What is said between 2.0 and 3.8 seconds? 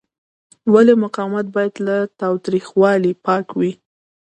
تاوتریخوالي پاک وي؟